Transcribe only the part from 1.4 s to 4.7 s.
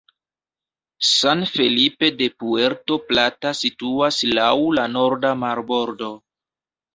Felipe de Puerto Plata situas laŭ